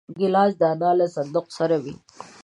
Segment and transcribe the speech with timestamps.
[0.19, 1.95] ګیلاس د انا له صندوق سره وي.